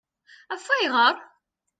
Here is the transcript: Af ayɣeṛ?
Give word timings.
Af 0.53 0.65
ayɣeṛ? 0.75 1.15